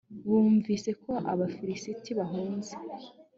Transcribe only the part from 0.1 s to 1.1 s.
bumvise